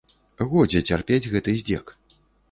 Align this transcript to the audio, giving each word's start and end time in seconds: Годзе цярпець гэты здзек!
Годзе 0.53 0.79
цярпець 0.89 1.29
гэты 1.33 1.55
здзек! 1.59 1.85